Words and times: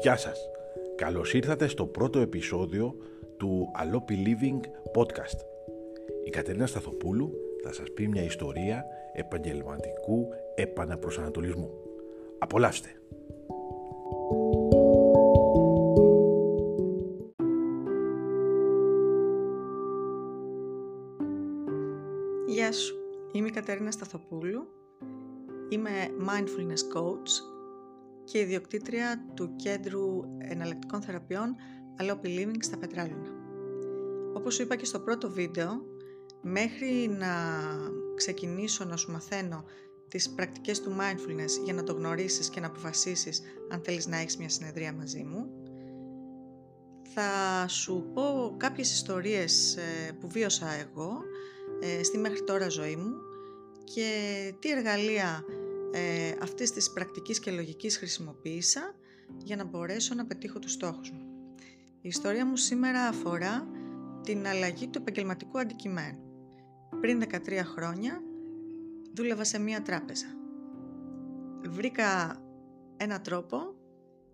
Γεια 0.00 0.16
σας. 0.16 0.40
Καλώς 0.96 1.34
ήρθατε 1.34 1.66
στο 1.66 1.86
πρώτο 1.86 2.18
επεισόδιο 2.18 2.96
του 3.36 3.66
Alopi 3.82 4.12
Living 4.12 4.60
Podcast. 4.98 5.38
Η 6.24 6.30
Κατερίνα 6.30 6.66
Σταθοπούλου 6.66 7.32
θα 7.62 7.72
σας 7.72 7.90
πει 7.94 8.08
μια 8.08 8.22
ιστορία 8.22 8.84
επαγγελματικού 9.12 10.28
επαναπροσανατολισμού. 10.54 11.70
Απολαύστε! 12.38 12.88
Γεια 22.46 22.72
σου, 22.72 22.94
είμαι 23.32 23.46
η 23.46 23.50
Κατερίνα 23.50 23.90
Σταθοπούλου, 23.90 24.66
είμαι 25.68 25.90
mindfulness 26.26 26.96
coach 26.98 27.59
και 28.30 28.38
ιδιοκτήτρια 28.38 29.24
του 29.34 29.56
Κέντρου 29.56 30.20
Εναλλακτικών 30.38 31.02
Θεραπείων 31.02 31.56
Alopi 32.00 32.26
Living 32.26 32.58
στα 32.60 32.78
Πετράλουνα. 32.78 33.30
Όπως 34.34 34.54
σου 34.54 34.62
είπα 34.62 34.76
και 34.76 34.84
στο 34.84 35.00
πρώτο 35.00 35.30
βίντεο, 35.30 35.82
μέχρι 36.42 37.08
να 37.18 37.34
ξεκινήσω 38.14 38.84
να 38.84 38.96
σου 38.96 39.12
μαθαίνω 39.12 39.64
τις 40.08 40.30
πρακτικές 40.30 40.80
του 40.80 40.96
mindfulness 40.98 41.64
για 41.64 41.74
να 41.74 41.82
το 41.82 41.92
γνωρίσεις 41.92 42.48
και 42.48 42.60
να 42.60 42.66
αποφασίσεις 42.66 43.42
αν 43.70 43.80
θέλεις 43.84 44.06
να 44.06 44.16
έχεις 44.16 44.36
μια 44.36 44.48
συνεδρία 44.48 44.92
μαζί 44.92 45.22
μου, 45.22 45.50
θα 47.14 47.68
σου 47.68 48.10
πω 48.14 48.54
κάποιες 48.56 48.92
ιστορίες 48.92 49.76
ε, 49.76 50.12
που 50.20 50.28
βίωσα 50.28 50.72
εγώ 50.72 51.22
ε, 51.80 52.02
στη 52.02 52.18
μέχρι 52.18 52.44
τώρα 52.44 52.68
ζωή 52.68 52.96
μου 52.96 53.12
και 53.84 54.08
τι 54.58 54.70
εργαλεία 54.70 55.44
ε, 55.92 56.32
αυτής 56.42 56.70
της 56.70 56.92
πρακτικής 56.92 57.40
και 57.40 57.50
λογικής 57.50 57.96
χρησιμοποίησα 57.96 58.94
για 59.44 59.56
να 59.56 59.64
μπορέσω 59.64 60.14
να 60.14 60.26
πετύχω 60.26 60.58
τους 60.58 60.72
στόχους 60.72 61.10
μου. 61.10 61.30
Η 62.00 62.08
ιστορία 62.08 62.46
μου 62.46 62.56
σήμερα 62.56 63.06
αφορά 63.06 63.68
την 64.22 64.46
αλλαγή 64.46 64.88
του 64.88 64.98
επαγγελματικού 64.98 65.58
αντικειμένου. 65.58 66.18
Πριν 67.00 67.22
13 67.22 67.60
χρόνια 67.64 68.22
δούλευα 69.14 69.44
σε 69.44 69.58
μία 69.58 69.82
τράπεζα. 69.82 70.26
Βρήκα 71.68 72.36
ένα 72.96 73.20
τρόπο 73.20 73.74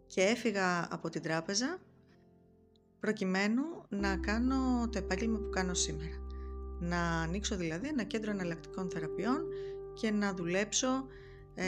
και 0.07 0.21
έφυγα 0.23 0.89
από 0.95 1.09
την 1.09 1.23
τράπεζα 1.23 1.79
προκειμένου 3.01 3.63
να 3.89 4.17
κάνω 4.17 4.89
το 4.93 4.99
επάγγελμα 4.99 5.39
που 5.39 5.51
κάνω 5.51 5.75
σήμερα. 5.75 6.27
Να 6.81 7.21
ανοίξω 7.21 7.57
δηλαδή 7.57 7.89
ένα 7.89 8.03
κέντρο 8.03 8.31
εναλλακτικών 8.31 8.91
θεραπείων 8.91 9.43
και 9.95 10.11
να 10.11 10.35
δουλέψω 10.35 11.07
ε, 11.59 11.65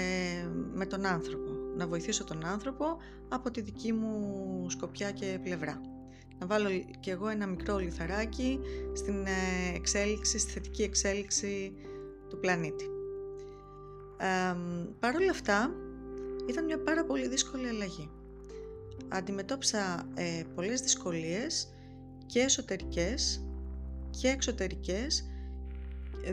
με 0.72 0.86
τον 0.86 1.06
άνθρωπο. 1.06 1.50
Να 1.77 1.86
βοηθήσω 1.86 2.25
τον 2.25 2.44
άνθρωπο 2.44 2.97
από 3.28 3.50
τη 3.50 3.61
δική 3.61 3.92
μου 3.92 4.67
σκοπιά 4.70 5.11
και 5.11 5.39
πλευρά. 5.42 5.80
Να 6.39 6.47
βάλω 6.47 6.69
και 7.00 7.11
εγώ 7.11 7.28
ένα 7.28 7.47
μικρό 7.47 7.78
λιθαράκι 7.78 8.61
στην 8.92 9.27
ε, 9.27 9.75
εξέλιξη, 9.75 10.39
στη 10.39 10.50
θετική 10.50 10.83
εξέλιξη 10.83 11.72
του 12.28 12.39
πλανήτη. 12.41 12.84
Ε, 14.19 14.56
Παρ' 15.00 15.14
όλα 15.14 15.30
αυτά, 15.30 15.75
ήταν 16.48 16.64
μια 16.64 16.83
πάρα 16.83 17.05
πολύ 17.05 17.28
δύσκολη 17.28 17.69
αλλαγή. 17.69 18.11
Αντιμετώπισα 19.08 20.08
ε, 20.14 20.42
πολλές 20.55 20.80
δυσκολίες 20.80 21.75
και 22.27 22.41
εσωτερικές 22.41 23.47
και 24.11 24.28
εξωτερικές 24.28 25.27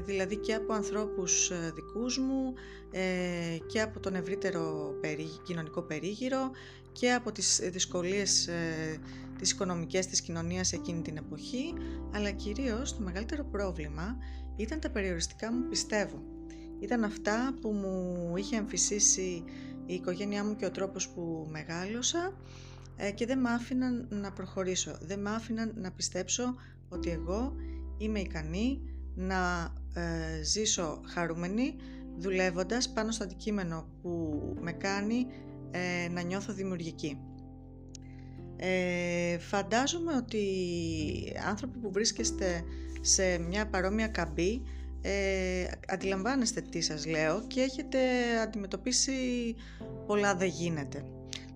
δηλαδή 0.06 0.36
και 0.38 0.54
από 0.54 0.74
ανθρώπους 0.74 1.50
ε, 1.50 1.72
δικούς 1.76 2.18
μου 2.18 2.54
ε, 2.92 3.58
και 3.68 3.82
από 3.82 4.00
τον 4.00 4.16
ευρύτερο 4.16 4.94
κοινωνικό 5.44 5.82
περίγυρο 5.82 6.52
και 6.92 7.12
από 7.14 7.32
τις 7.32 7.62
δυσκολίες 7.72 8.48
ε, 8.48 8.98
τις 9.38 9.52
οικονομικές 9.52 10.06
της 10.08 10.22
κοινωνίας 10.22 10.74
εκείνη 10.74 11.02
την 11.02 11.18
εποχή 11.18 11.74
αλλά 12.14 12.32
κυρίως 12.32 12.96
το 12.96 13.04
μεγαλύτερο 13.04 13.44
πρόβλημα 13.44 14.18
ήταν 14.56 14.80
τα 14.80 14.90
περιοριστικά 14.90 15.54
μου 15.54 15.68
πιστεύω. 15.70 16.24
Ήταν 16.80 17.04
αυτά 17.04 17.56
που 17.62 17.72
μου 17.72 18.34
είχε 18.36 18.56
εμφυσίσει 18.56 19.44
η 19.86 19.94
οικογένειά 19.94 20.44
μου 20.44 20.56
και 20.56 20.66
ο 20.66 20.72
τρόπος 20.72 21.10
που 21.10 21.48
μεγάλωσα 21.52 22.38
και 23.16 23.26
δεν 23.26 23.40
μ' 23.40 23.48
άφηναν 23.48 24.08
να 24.10 24.32
προχωρήσω, 24.32 24.98
δεν 25.02 25.20
μ' 25.20 25.28
άφηναν 25.28 25.74
να 25.76 25.92
πιστέψω 25.92 26.56
ότι 26.90 27.10
εγώ 27.10 27.56
είμαι 27.98 28.20
ικανή 28.20 28.95
να 29.16 29.74
ε, 29.94 30.44
ζήσω 30.44 31.02
χαρούμενη 31.06 31.76
δουλεύοντας 32.18 32.90
πάνω 32.90 33.12
στο 33.12 33.24
αντικείμενο 33.24 33.88
που 34.02 34.40
με 34.62 34.72
κάνει 34.72 35.26
ε, 35.72 36.10
να 36.10 36.22
νιώθω 36.22 36.54
δημιουργική. 36.54 37.20
Ε, 38.58 39.38
φαντάζομαι 39.38 40.14
ότι 40.16 40.44
άνθρωποι 41.48 41.78
που 41.78 41.92
βρίσκεστε 41.92 42.64
σε 43.02 43.38
μια 43.38 43.68
παρόμοια 43.68 44.08
καμπή 44.08 44.62
ε, 45.02 45.66
αντιλαμβάνεστε 45.88 46.62
τι 46.62 46.82
σας 46.82 47.06
λέω 47.06 47.44
και 47.48 47.62
έχετε 47.62 48.00
αντιμετωπίσει 48.44 49.12
πολλά 50.06 50.36
δεν 50.36 50.48
γίνεται. 50.48 51.04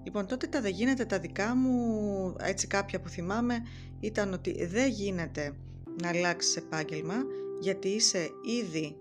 Λοιπόν 0.03 0.28
τότε 0.28 0.47
τα 0.47 0.62
δεν 0.62 0.72
γίνεται 0.72 1.06
τα 1.06 1.20
δικά 1.20 1.56
μου, 1.56 2.36
έτσι 2.40 2.68
κάποια 2.68 3.00
που 3.00 3.09
θυμάμαι 3.09 3.62
ήταν 4.00 4.34
ότι 4.34 4.66
δεν 4.66 4.90
γίνεται 4.90 5.53
να 6.02 6.09
αλλάξεις 6.09 6.56
επάγγελμα 6.56 7.16
γιατί 7.59 7.88
είσαι 7.88 8.30
ήδη 8.42 8.97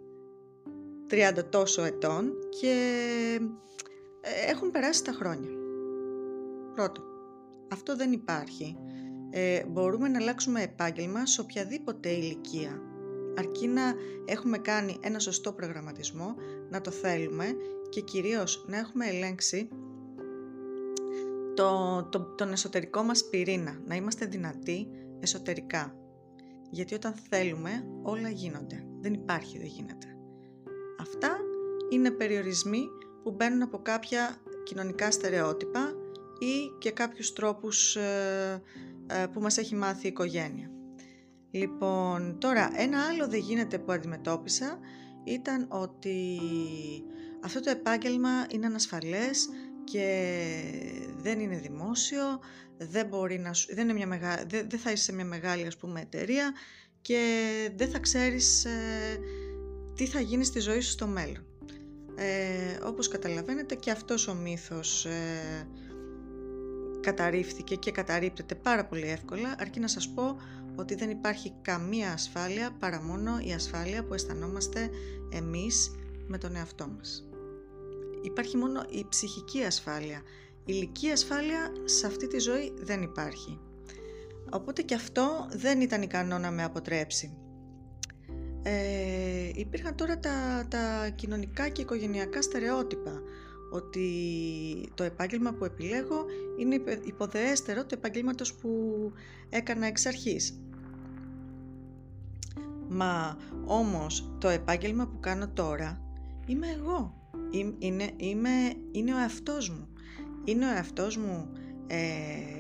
30 1.11 1.45
τόσο 1.51 1.83
ετών 1.83 2.33
και 2.61 2.75
ε, 4.21 4.51
έχουν 4.51 4.71
περάσει 4.71 5.05
τα 5.05 5.13
χρόνια. 5.13 5.51
Πρώτο, 6.75 7.03
αυτό 7.73 7.97
δεν 7.97 8.13
υπάρχει. 8.13 8.77
Ε, 9.31 9.65
μπορούμε 9.67 10.09
να 10.09 10.19
αλλάξουμε 10.19 10.63
επάγγελμα 10.63 11.27
σε 11.27 11.41
οποιαδήποτε 11.41 12.09
ηλικία. 12.09 12.83
Αρκεί 13.37 13.67
να 13.67 13.95
έχουμε 14.25 14.59
κάνει 14.59 14.97
ένα 15.01 15.19
σωστό 15.19 15.53
προγραμματισμό, 15.53 16.35
να 16.71 16.81
το 16.81 16.91
θέλουμε 16.91 17.57
και 17.89 18.01
κυρίως 18.01 18.65
να 18.69 18.79
έχουμε 18.79 19.07
ελέγξει 19.07 19.69
το, 21.55 22.03
το, 22.11 22.21
τον 22.21 22.53
εσωτερικό 22.53 23.03
μας 23.03 23.29
πυρήνα, 23.29 23.81
να 23.87 23.95
είμαστε 23.95 24.27
δυνατοί 24.27 24.89
εσωτερικά. 25.21 25.95
Γιατί 26.71 26.95
όταν 26.95 27.15
θέλουμε 27.31 27.85
όλα 28.03 28.29
γίνονται. 28.29 28.85
Δεν 29.01 29.13
υπάρχει, 29.13 29.59
δεν 29.59 29.67
γίνεται. 29.67 30.07
Αυτά 31.01 31.39
είναι 31.91 32.11
περιορισμοί 32.11 32.89
που 33.23 33.31
μπαίνουν 33.31 33.63
από 33.63 33.79
κάποια 33.79 34.37
κοινωνικά 34.65 35.11
στερεότυπα 35.11 35.93
ή 36.39 36.79
και 36.79 36.91
κάποιους 36.91 37.33
τρόπους 37.33 37.97
ε, 37.97 38.63
ε, 39.07 39.27
που 39.27 39.41
μας 39.41 39.59
έχει 39.59 39.75
μάθει 39.75 40.07
η 40.07 40.09
οικογένεια. 40.09 40.71
Λοιπόν, 41.51 42.39
τώρα 42.39 42.71
ένα 42.75 43.03
άλλο 43.03 43.29
δεν 43.29 43.41
γίνεται 43.41 43.79
που 43.79 43.93
αντιμετώπισα 43.93 44.79
ήταν 45.25 45.67
ότι 45.69 46.41
αυτό 47.45 47.61
το 47.61 47.71
επάγγελμα 47.71 48.47
είναι 48.51 48.67
ανασφαλές 48.67 49.49
και 49.93 50.33
δεν 51.17 51.41
είναι 51.41 51.57
δημόσιο, 51.57 52.41
δεν, 52.79 53.07
μπορεί 53.07 53.39
να 53.39 53.51
δεν, 53.69 53.85
είναι 53.85 53.93
μια 53.93 54.07
μεγα... 54.07 54.45
δεν, 54.49 54.67
δεν 54.71 54.79
θα 54.79 54.91
είσαι 54.91 55.03
σε 55.03 55.13
μια 55.13 55.25
μεγάλη 55.25 55.67
ας 55.67 55.77
πούμε 55.77 56.01
εταιρεία 56.01 56.53
και 57.01 57.21
δεν 57.77 57.89
θα 57.89 57.99
ξέρεις 57.99 58.65
ε, 58.65 59.19
τι 59.95 60.07
θα 60.07 60.21
γίνει 60.21 60.45
στη 60.45 60.61
ζωή 60.61 60.81
σου 60.81 60.91
στο 60.91 61.07
μέλλον. 61.07 61.47
Ε, 62.15 62.85
όπως 62.85 63.09
καταλαβαίνετε 63.09 63.75
και 63.75 63.91
αυτός 63.91 64.29
ο 64.29 64.35
μύθος 64.35 65.05
ε, 65.05 65.69
καταρρίφθηκε 67.01 67.75
και 67.75 67.91
καταρρύπτεται 67.91 68.55
πάρα 68.55 68.87
πολύ 68.87 69.09
εύκολα 69.09 69.55
αρκεί 69.59 69.81
να 69.81 69.89
σας 69.89 70.09
πω 70.09 70.37
ότι 70.77 70.95
δεν 70.95 71.11
υπάρχει 71.11 71.53
καμία 71.63 72.13
ασφάλεια 72.13 72.71
παρά 72.79 73.03
μόνο 73.03 73.39
η 73.39 73.53
ασφάλεια 73.53 74.05
που 74.05 74.15
αισθανόμαστε 74.15 74.91
εμείς 75.33 75.91
με 76.27 76.39
τον 76.39 76.57
εαυτό 76.57 76.89
μας. 76.89 77.29
Υπάρχει 78.23 78.57
μόνο 78.57 78.85
η 78.91 79.07
ψυχική 79.09 79.63
ασφάλεια. 79.63 80.23
Η 80.59 80.63
ηλική 80.65 81.11
ασφάλεια 81.11 81.73
σε 81.85 82.07
αυτή 82.07 82.27
τη 82.27 82.39
ζωή 82.39 82.73
δεν 82.77 83.03
υπάρχει. 83.03 83.61
Οπότε 84.51 84.83
και 84.83 84.95
αυτό 84.95 85.49
δεν 85.51 85.81
ήταν 85.81 86.03
ικανό 86.03 86.39
να 86.39 86.51
με 86.51 86.65
αποτρέψει. 86.65 87.37
Ε, 88.63 89.51
υπήρχαν 89.55 89.95
τώρα 89.95 90.19
τα, 90.19 90.67
τα 90.69 91.09
κοινωνικά 91.09 91.69
και 91.69 91.83
οικογενειακά 91.83 92.43
στερεότυπα 92.43 93.23
ότι 93.71 94.09
το 94.95 95.03
επάγγελμα 95.03 95.53
που 95.53 95.65
επιλέγω 95.65 96.25
είναι 96.59 96.83
υποδεέστερο 97.05 97.87
του 97.87 97.95
επαγγέλματος 97.95 98.55
που 98.55 98.69
έκανα 99.49 99.87
εξ 99.87 100.07
αρχής. 100.07 100.61
Μα 102.89 103.37
όμως 103.65 104.33
το 104.39 104.49
επάγγελμα 104.49 105.07
που 105.07 105.21
κάνω 105.21 105.49
τώρα 105.49 106.01
είμαι 106.47 106.67
εγώ. 106.67 107.18
Είναι, 107.79 108.11
είμαι, 108.17 108.51
είναι 108.93 109.15
ο 109.15 109.19
εαυτός 109.19 109.71
μου. 109.71 109.89
Είναι 110.45 110.67
ο 110.67 110.69
εαυτός 110.69 111.17
μου 111.17 111.53
ε, 111.87 111.97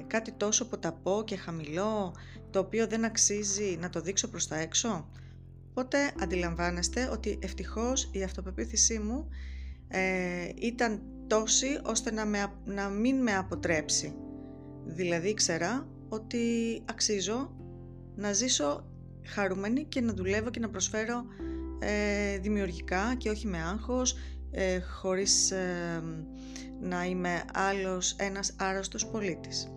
κάτι 0.06 0.32
τόσο 0.32 0.68
ποταπό 0.68 1.22
και 1.26 1.36
χαμηλό 1.36 2.14
το 2.50 2.58
οποίο 2.58 2.86
δεν 2.86 3.04
αξίζει 3.04 3.76
να 3.80 3.90
το 3.90 4.00
δείξω 4.00 4.28
προς 4.28 4.48
τα 4.48 4.56
έξω. 4.56 5.08
Οπότε 5.70 6.12
αντιλαμβάνεστε 6.20 7.08
ότι 7.12 7.38
ευτυχώς 7.42 8.10
η 8.12 8.22
αυτοπεποίθησή 8.22 8.98
μου 8.98 9.28
ε, 9.88 10.48
ήταν 10.54 11.02
τόση 11.26 11.80
ώστε 11.84 12.10
να, 12.12 12.26
με, 12.26 12.52
να 12.64 12.88
μην 12.88 13.22
με 13.22 13.36
αποτρέψει 13.36 14.14
Δηλαδή 14.88 15.28
ήξερα 15.28 15.88
ότι 16.08 16.38
αξίζω 16.84 17.56
να 18.16 18.32
ζήσω 18.32 18.84
χαρούμενη 19.24 19.84
και 19.84 20.00
να 20.00 20.12
δουλεύω 20.12 20.50
και 20.50 20.60
να 20.60 20.68
προσφέρω 20.68 21.24
ε, 21.78 22.38
δημιουργικά 22.38 23.14
και 23.18 23.30
όχι 23.30 23.46
με 23.46 23.58
άγχος, 23.62 24.16
ε, 24.50 24.80
χωρίς 24.80 25.50
ε, 25.50 26.02
να 26.80 27.04
είμαι 27.04 27.44
άλλος 27.52 28.16
ένας 28.18 28.54
άρρωστος 28.58 29.06
πολίτης. 29.06 29.72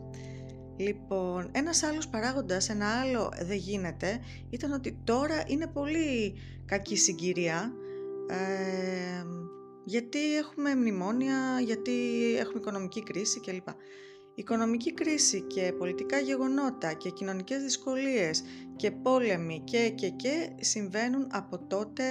Λοιπόν, 0.78 1.50
ένας 1.52 1.84
άλλος 1.84 2.08
παράγοντας, 2.08 2.70
ένα 2.70 3.00
άλλο 3.00 3.32
δεν 3.42 3.58
γίνεται, 3.58 4.20
ήταν 4.50 4.72
ότι 4.72 5.02
τώρα 5.04 5.44
είναι 5.48 5.68
πολύ 5.68 6.34
κακή 6.66 6.98
συγκυρία, 6.98 7.74
ε, 8.30 9.26
γιατί 9.86 10.38
έχουμε 10.38 10.76
μνημόνια, 10.76 11.62
γιατί 11.66 11.92
έχουμε 12.40 12.60
οικονομική 12.60 13.04
κρίση 13.04 13.40
κλπ. 13.40 13.68
Η 14.36 14.44
οικονομική 14.44 14.94
κρίση 14.94 15.42
και 15.42 15.74
πολιτικά 15.78 16.20
γεγονότα 16.20 16.94
και 16.94 17.10
κοινωνικές 17.10 17.62
δυσκολίες 17.62 18.44
και 18.76 18.92
πόλεμοι 18.92 19.62
και 19.64 19.90
και 19.90 20.10
και 20.10 20.50
συμβαίνουν 20.60 21.28
από 21.32 21.60
τότε 21.68 22.04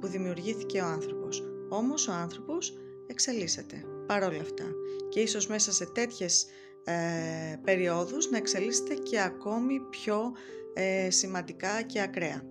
που 0.00 0.06
δημιουργήθηκε 0.06 0.80
ο 0.80 0.86
άνθρωπος. 0.86 1.55
Όμως 1.68 2.08
ο 2.08 2.12
άνθρωπος 2.12 2.78
εξελίσσεται 3.06 3.84
παρόλα 4.06 4.40
αυτά 4.40 4.64
και 5.08 5.20
ίσως 5.20 5.46
μέσα 5.46 5.72
σε 5.72 5.86
τέτοιες 5.86 6.46
ε, 6.84 7.56
περιόδους 7.64 8.30
να 8.30 8.36
εξελίσσεται 8.36 8.94
και 8.94 9.20
ακόμη 9.20 9.80
πιο 9.80 10.32
ε, 10.74 11.10
σημαντικά 11.10 11.82
και 11.82 12.00
ακραία. 12.00 12.42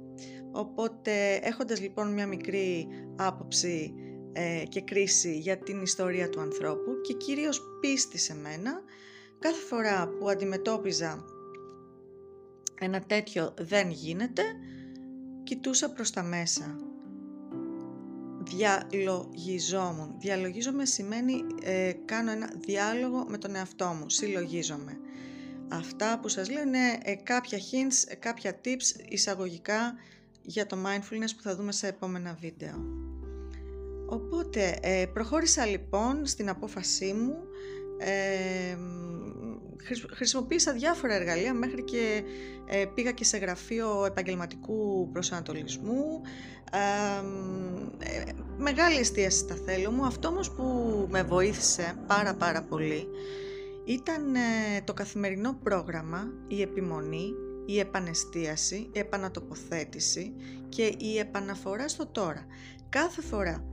Οπότε 0.51 1.35
έχοντας 1.35 1.81
λοιπόν 1.81 2.13
μια 2.13 2.27
μικρή 2.27 2.87
άποψη 3.15 3.93
ε, 4.33 4.63
και 4.69 4.81
κρίση 4.81 5.37
για 5.37 5.57
την 5.57 5.81
ιστορία 5.81 6.29
του 6.29 6.39
ανθρώπου 6.39 7.01
και 7.01 7.13
κυρίως 7.13 7.61
πίστη 7.81 8.17
σε 8.17 8.35
μένα, 8.35 8.81
κάθε 9.39 9.61
φορά 9.61 10.07
που 10.07 10.29
αντιμετώπιζα 10.29 11.25
ένα 12.79 13.01
τέτοιο 13.01 13.53
δεν 13.59 13.89
γίνεται, 13.89 14.43
κοιτούσα 15.43 15.93
προς 15.93 16.11
τα 16.11 16.23
μέσα. 16.23 16.75
Διαλογιζόμουν. 18.45 20.15
Διαλογίζομαι 20.17 20.85
σημαίνει 20.85 21.43
ε, 21.63 21.91
κάνω 22.05 22.31
ένα 22.31 22.51
διάλογο 22.65 23.25
με 23.29 23.37
τον 23.37 23.55
εαυτό 23.55 23.85
μου, 23.85 24.09
συλλογίζομαι. 24.09 24.97
Αυτά 25.67 26.19
που 26.19 26.27
σας 26.27 26.49
λέω 26.49 26.61
είναι 26.61 26.97
ε, 27.03 27.15
κάποια 27.15 27.57
hints, 27.57 28.03
ε, 28.07 28.15
κάποια 28.15 28.59
tips 28.65 29.05
εισαγωγικά 29.09 29.95
για 30.41 30.65
το 30.65 30.77
mindfulness 30.85 31.29
που 31.35 31.41
θα 31.41 31.55
δούμε 31.55 31.71
σε 31.71 31.87
επόμενα 31.87 32.37
βίντεο. 32.39 32.85
Οπότε 34.09 34.79
προχώρησα 35.13 35.65
λοιπόν 35.65 36.25
στην 36.25 36.49
απόφασή 36.49 37.13
μου 37.13 37.37
χρησιμοποίησα 40.15 40.73
διάφορα 40.73 41.13
εργαλεία 41.13 41.53
μέχρι 41.53 41.83
και 41.83 42.23
ε, 42.65 42.85
πήγα 42.93 43.11
και 43.11 43.23
σε 43.23 43.37
γραφείο 43.37 44.05
επαγγελματικού 44.05 45.09
προσανατολισμού 45.11 46.21
ε, 46.71 48.31
μεγάλη 48.57 48.99
εστίαση 48.99 49.37
στα 49.37 49.55
θέλω 49.65 49.91
μου 49.91 50.05
αυτό 50.05 50.27
όμως 50.27 50.51
που 50.51 50.63
με 51.09 51.23
βοήθησε 51.23 51.93
πάρα 52.07 52.35
πάρα 52.35 52.63
πολύ 52.63 53.07
ήταν 53.85 54.35
ε, 54.35 54.81
το 54.83 54.93
καθημερινό 54.93 55.59
πρόγραμμα, 55.63 56.33
η 56.47 56.61
επιμονή, 56.61 57.33
η 57.65 57.79
επανεστίαση, 57.79 58.89
η 58.91 58.99
επανατοποθέτηση 58.99 60.33
και 60.69 60.93
η 60.97 61.17
επαναφορά 61.17 61.87
στο 61.87 62.07
τώρα. 62.07 62.45
Κάθε 62.89 63.21
φορά 63.21 63.63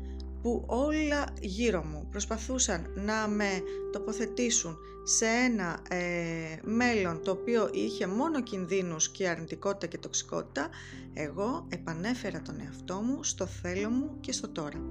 που 0.43 0.65
όλα 0.67 1.25
γύρω 1.41 1.83
μου 1.83 2.06
προσπαθούσαν 2.11 2.93
να 2.94 3.29
με 3.29 3.62
τοποθετήσουν 3.93 4.79
σε 5.03 5.27
ένα 5.27 5.81
ε, 5.89 6.56
μέλλον 6.62 7.23
το 7.23 7.31
οποίο 7.31 7.71
είχε 7.73 8.06
μόνο 8.06 8.43
κινδύνους 8.43 9.11
και 9.11 9.29
αρνητικότητα 9.29 9.87
και 9.87 9.99
τοξικότητα, 9.99 10.69
εγώ 11.15 11.67
επανέφερα 11.69 12.43
τον 12.43 12.61
εαυτό 12.61 12.94
μου 12.94 13.25
στο 13.25 13.47
θέλω 13.47 13.91
μου 13.91 14.17
και 14.21 14.33
στο 14.33 14.49
τώρα. 14.49 14.83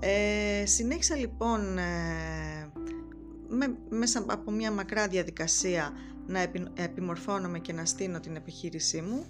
Ε, 0.00 0.66
συνέχισα 0.66 1.16
λοιπόν 1.16 1.78
ε, 1.78 2.72
με, 3.48 3.76
μέσα 3.88 4.24
από 4.28 4.50
μια 4.50 4.72
μακρά 4.72 5.08
διαδικασία 5.08 5.92
να 6.26 6.40
επιμορφώνομαι 6.74 7.58
και 7.58 7.72
να 7.72 7.84
στείνω 7.84 8.20
την 8.20 8.36
επιχείρησή 8.36 9.00
μου. 9.00 9.26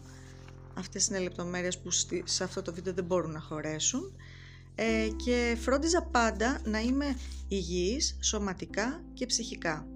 Αυτές 0.78 1.06
είναι 1.08 1.18
λεπτομέρειες 1.18 1.78
που 1.78 1.90
σε 2.24 2.44
αυτό 2.44 2.62
το 2.62 2.72
βίντεο 2.74 2.92
δεν 2.92 3.04
μπορούν 3.04 3.30
να 3.30 3.40
χωρέσουν. 3.40 4.16
Ε, 4.74 5.08
και 5.24 5.56
φρόντιζα 5.60 6.02
πάντα 6.02 6.60
να 6.64 6.80
είμαι 6.80 7.16
υγιής 7.48 8.18
σωματικά 8.20 9.04
και 9.12 9.26
ψυχικά. 9.26 9.86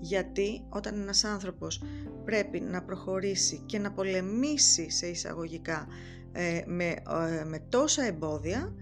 Γιατί 0.00 0.64
όταν 0.68 1.00
ένας 1.00 1.24
άνθρωπος 1.24 1.82
πρέπει 2.24 2.60
να 2.60 2.82
προχωρήσει 2.82 3.62
και 3.66 3.78
να 3.78 3.92
πολεμήσει 3.92 4.90
σε 4.90 5.06
εισαγωγικά 5.06 5.86
ε, 6.32 6.62
με, 6.66 6.84
ε, 6.84 7.44
με 7.44 7.58
τόσα 7.68 8.04
εμπόδια, 8.04 8.74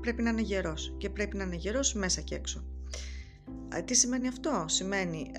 πρέπει 0.00 0.22
να 0.22 0.30
είναι 0.30 0.40
γερός 0.40 0.94
και 0.98 1.10
πρέπει 1.10 1.36
να 1.36 1.44
είναι 1.44 1.56
γερός 1.56 1.94
μέσα 1.94 2.20
και 2.20 2.34
έξω. 2.34 2.64
Τι 3.84 3.94
σημαίνει 3.94 4.28
αυτό; 4.28 4.64
Σημαίνει 4.68 5.30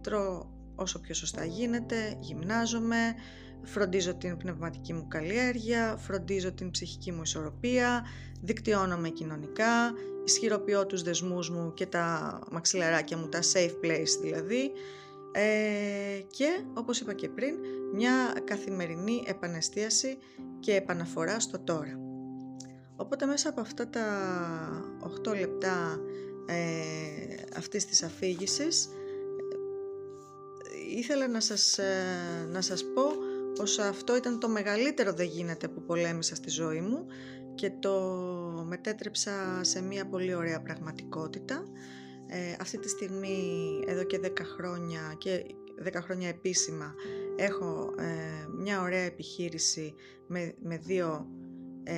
τρώω 0.00 0.46
όσο 0.82 1.00
πιο 1.00 1.14
σωστά 1.14 1.44
γίνεται, 1.44 2.16
γυμνάζομαι, 2.20 3.14
φροντίζω 3.62 4.14
την 4.14 4.36
πνευματική 4.36 4.92
μου 4.92 5.08
καλλιέργεια, 5.08 5.96
φροντίζω 5.98 6.52
την 6.52 6.70
ψυχική 6.70 7.12
μου 7.12 7.22
ισορροπία, 7.22 8.06
δικτυώνομαι 8.40 9.08
κοινωνικά, 9.08 9.92
ισχυροποιώ 10.24 10.86
τους 10.86 11.02
δεσμούς 11.02 11.50
μου 11.50 11.74
και 11.74 11.86
τα 11.86 12.38
μαξιλαράκια 12.50 13.16
μου, 13.16 13.28
τα 13.28 13.40
safe 13.40 13.84
place 13.84 14.20
δηλαδή 14.20 14.70
ε, 15.32 16.20
και 16.30 16.64
όπως 16.74 17.00
είπα 17.00 17.12
και 17.12 17.28
πριν 17.28 17.54
μια 17.92 18.34
καθημερινή 18.44 19.22
επανεστίαση 19.26 20.18
και 20.60 20.74
επαναφορά 20.74 21.40
στο 21.40 21.58
τώρα. 21.58 21.98
Οπότε 22.96 23.26
μέσα 23.26 23.48
από 23.48 23.60
αυτά 23.60 23.88
τα 23.88 24.06
8 25.28 25.38
λεπτά 25.38 26.00
ε, 26.46 27.56
αυτής 27.56 27.86
της 27.86 28.02
αφήγησης 28.02 28.84
ε, 28.84 29.01
ήθελα 30.96 31.28
να 31.28 31.40
σας, 31.40 31.78
ε, 31.78 32.48
να 32.50 32.60
σας 32.60 32.84
πω 32.94 33.02
πως 33.54 33.78
αυτό 33.78 34.16
ήταν 34.16 34.40
το 34.40 34.48
μεγαλύτερο 34.48 35.12
δεν 35.12 35.26
γίνεται 35.26 35.68
που 35.68 35.82
πολέμησα 35.82 36.34
στη 36.34 36.50
ζωή 36.50 36.80
μου 36.80 37.06
και 37.54 37.70
το 37.80 38.00
μετέτρεψα 38.66 39.64
σε 39.64 39.82
μια 39.82 40.06
πολύ 40.06 40.34
ωραία 40.34 40.62
πραγματικότητα. 40.62 41.64
Ε, 42.26 42.56
αυτή 42.60 42.78
τη 42.78 42.88
στιγμή, 42.88 43.38
εδώ 43.86 44.04
και 44.04 44.20
10 44.22 44.44
χρόνια 44.44 45.14
και 45.18 45.44
10 45.84 46.00
χρόνια 46.02 46.28
επίσημα, 46.28 46.94
έχω 47.36 47.94
ε, 47.98 48.46
μια 48.58 48.82
ωραία 48.82 49.02
επιχείρηση 49.02 49.94
με, 50.26 50.54
με 50.62 50.76
δύο 50.76 51.26
ε, 51.84 51.94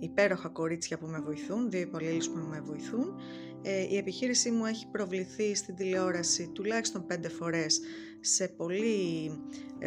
υπέροχα 0.00 0.48
κορίτσια 0.48 0.98
που 0.98 1.06
με 1.06 1.20
βοηθούν, 1.20 1.70
δύο 1.70 1.80
υπαλλήλους 1.80 2.28
που 2.28 2.38
με 2.38 2.60
βοηθούν. 2.60 3.14
Ε, 3.62 3.82
η 3.90 3.96
επιχείρησή 3.96 4.50
μου 4.50 4.66
έχει 4.66 4.86
προβληθεί 4.86 5.54
στην 5.54 5.74
τηλεόραση 5.74 6.48
τουλάχιστον 6.48 7.06
πέντε 7.06 7.28
φορές 7.28 7.80
σε 8.20 8.48
πολύ 8.48 9.30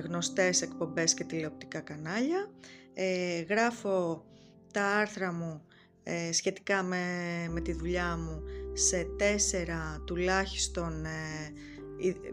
γνωστές 0.03 0.61
εκπομπές 0.61 1.13
και 1.13 1.23
τηλεοπτικά 1.23 1.79
κανάλια. 1.79 2.51
Ε, 2.93 3.41
γράφω 3.41 4.25
τα 4.73 4.85
άρθρα 4.85 5.31
μου 5.33 5.61
ε, 6.03 6.31
σχετικά 6.31 6.83
με, 6.83 7.05
με 7.49 7.61
τη 7.61 7.73
δουλειά 7.73 8.17
μου 8.17 8.41
σε 8.73 9.07
τέσσερα 9.17 10.03
τουλάχιστον 10.05 11.05
ε, 11.05 11.53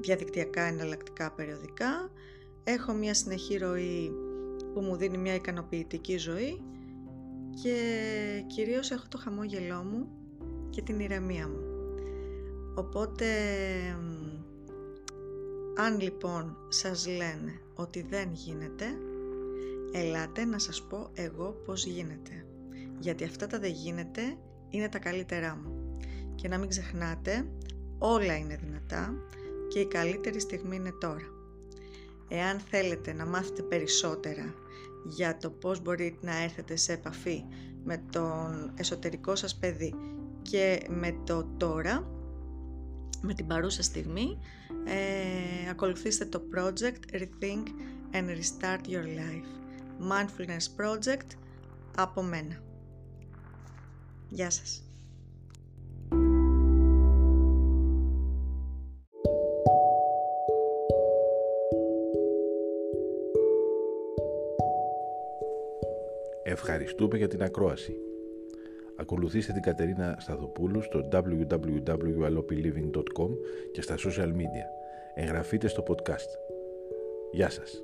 διαδικτυακά 0.00 0.62
εναλλακτικά 0.62 1.32
περιοδικά. 1.32 2.12
Έχω 2.64 2.92
μια 2.92 3.14
συνεχή 3.14 3.56
ροή 3.56 4.10
που 4.74 4.80
μου 4.80 4.96
δίνει 4.96 5.18
μια 5.18 5.34
ικανοποιητική 5.34 6.16
ζωή 6.16 6.62
και 7.62 7.74
κυρίως 8.46 8.90
έχω 8.90 9.04
το 9.08 9.18
χαμόγελό 9.18 9.82
μου 9.82 10.17
και 10.70 10.82
την 10.82 11.00
ηρεμία 11.00 11.48
μου. 11.48 11.60
Οπότε 12.74 13.26
αν 15.76 16.00
λοιπόν 16.00 16.56
σας 16.68 17.06
λένε 17.06 17.60
ότι 17.74 18.02
δεν 18.02 18.28
γίνεται, 18.32 18.84
ελάτε 19.92 20.44
να 20.44 20.58
σας 20.58 20.82
πω 20.82 21.10
εγώ 21.14 21.62
πώς 21.64 21.84
γίνεται. 21.84 22.46
Γιατί 22.98 23.24
αυτά 23.24 23.46
τα 23.46 23.58
δεν 23.58 23.70
γίνεται 23.70 24.36
είναι 24.68 24.88
τα 24.88 24.98
καλύτερά 24.98 25.56
μου. 25.62 25.96
Και 26.34 26.48
να 26.48 26.58
μην 26.58 26.68
ξεχνάτε, 26.68 27.48
όλα 27.98 28.36
είναι 28.36 28.56
δυνατά 28.56 29.14
και 29.68 29.78
η 29.78 29.86
καλύτερη 29.86 30.40
στιγμή 30.40 30.76
είναι 30.76 30.92
τώρα. 31.00 31.26
Εάν 32.28 32.58
θέλετε 32.58 33.12
να 33.12 33.26
μάθετε 33.26 33.62
περισσότερα 33.62 34.54
για 35.04 35.36
το 35.36 35.50
πώς 35.50 35.82
μπορείτε 35.82 36.26
να 36.26 36.42
έρθετε 36.42 36.76
σε 36.76 36.92
επαφή 36.92 37.44
με 37.84 38.02
τον 38.12 38.72
εσωτερικό 38.74 39.36
σας 39.36 39.56
παιδί 39.56 39.94
και 40.50 40.82
με 40.88 41.14
το 41.24 41.44
τώρα, 41.56 42.10
με 43.22 43.34
την 43.34 43.46
παρούσα 43.46 43.82
στιγμή, 43.82 44.38
ε, 44.84 45.70
ακολουθήστε 45.70 46.24
το 46.24 46.42
project 46.54 47.14
Rethink 47.16 47.64
and 48.12 48.28
Restart 48.28 48.88
Your 48.88 49.04
Life. 49.04 49.48
Mindfulness 50.10 50.82
Project 50.82 51.26
από 51.96 52.22
μένα. 52.22 52.62
Γεια 54.28 54.50
σας. 54.50 54.82
Ευχαριστούμε 66.42 67.16
για 67.16 67.28
την 67.28 67.42
ακρόαση. 67.42 68.07
Ακολουθήστε 69.00 69.52
την 69.52 69.62
Κατερίνα 69.62 70.16
Σταθοπούλου 70.20 70.82
στο 70.82 71.08
www.alopiliving.com 71.12 73.30
και 73.72 73.82
στα 73.82 73.94
social 73.96 74.28
media. 74.28 74.66
Εγγραφείτε 75.14 75.68
στο 75.68 75.82
podcast. 75.88 76.28
Γεια 77.32 77.50
σας. 77.50 77.82